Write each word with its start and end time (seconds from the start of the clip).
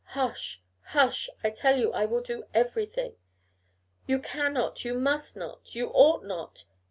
Hush! 0.17 0.59
hush! 0.81 1.29
I 1.43 1.51
tell 1.51 1.77
you 1.77 1.93
I 1.93 2.05
will 2.05 2.21
do 2.23 2.45
everything.' 2.55 3.17
'You 4.07 4.17
cannot; 4.17 4.83
you 4.83 4.95
must 4.97 5.37
not; 5.37 5.75
you 5.75 5.89
ought 5.93 6.23
not! 6.25 6.65